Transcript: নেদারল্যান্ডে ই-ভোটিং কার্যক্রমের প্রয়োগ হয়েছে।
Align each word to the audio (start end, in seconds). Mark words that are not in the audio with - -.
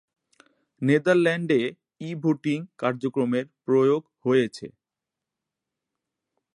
নেদারল্যান্ডে 0.81 1.59
ই-ভোটিং 2.01 2.59
কার্যক্রমের 2.77 3.45
প্রয়োগ 3.65 4.01
হয়েছে। 4.25 4.65